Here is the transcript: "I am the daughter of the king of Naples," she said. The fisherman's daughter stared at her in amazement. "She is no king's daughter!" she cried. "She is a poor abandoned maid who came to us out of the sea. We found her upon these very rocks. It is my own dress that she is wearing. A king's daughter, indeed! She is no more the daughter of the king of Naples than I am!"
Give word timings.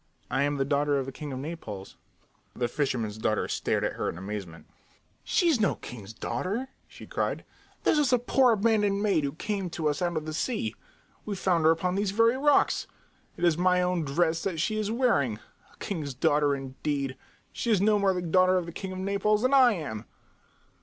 "I 0.31 0.41
am 0.41 0.57
the 0.57 0.65
daughter 0.65 0.97
of 0.97 1.05
the 1.05 1.11
king 1.11 1.31
of 1.31 1.37
Naples," 1.37 1.89
she 1.89 1.93
said. 2.53 2.59
The 2.61 2.67
fisherman's 2.69 3.17
daughter 3.19 3.47
stared 3.47 3.83
at 3.83 3.93
her 3.93 4.09
in 4.09 4.17
amazement. 4.17 4.65
"She 5.23 5.47
is 5.47 5.59
no 5.59 5.75
king's 5.75 6.11
daughter!" 6.11 6.69
she 6.87 7.05
cried. 7.05 7.45
"She 7.85 7.91
is 7.91 8.11
a 8.11 8.17
poor 8.17 8.51
abandoned 8.53 9.03
maid 9.03 9.23
who 9.23 9.33
came 9.33 9.69
to 9.69 9.87
us 9.89 10.01
out 10.01 10.17
of 10.17 10.25
the 10.25 10.33
sea. 10.33 10.73
We 11.23 11.35
found 11.35 11.65
her 11.65 11.71
upon 11.71 11.93
these 11.93 12.09
very 12.09 12.35
rocks. 12.35 12.87
It 13.37 13.43
is 13.43 13.59
my 13.59 13.83
own 13.83 14.03
dress 14.03 14.41
that 14.41 14.59
she 14.59 14.79
is 14.79 14.89
wearing. 14.89 15.37
A 15.71 15.77
king's 15.77 16.15
daughter, 16.15 16.55
indeed! 16.55 17.15
She 17.53 17.69
is 17.69 17.79
no 17.79 17.99
more 17.99 18.11
the 18.11 18.23
daughter 18.23 18.57
of 18.57 18.65
the 18.65 18.71
king 18.71 18.91
of 18.91 18.97
Naples 18.97 19.43
than 19.43 19.53
I 19.53 19.73
am!" 19.73 20.05